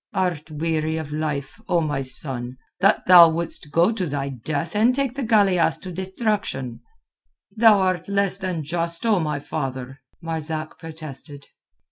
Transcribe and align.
"Art 0.15 0.49
weary 0.49 0.97
of 0.97 1.11
life, 1.11 1.61
O 1.69 1.79
my 1.79 2.01
son, 2.01 2.57
that 2.79 3.05
thou 3.05 3.29
wouldst 3.29 3.69
go 3.69 3.91
to 3.91 4.07
thy 4.07 4.29
death 4.29 4.75
and 4.75 4.95
take 4.95 5.13
the 5.13 5.21
galeasse 5.23 5.77
to 5.81 5.91
destruction?" 5.91 6.81
"Thou 7.55 7.79
art 7.79 8.07
less 8.09 8.39
than 8.39 8.63
just, 8.63 9.05
O 9.05 9.19
my 9.19 9.39
father," 9.39 9.99
Marzak 10.19 10.79
protested. 10.79 11.45